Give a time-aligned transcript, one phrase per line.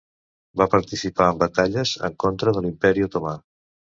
[0.61, 3.37] Va participar en batalles en contra de l'Imperi Otomà.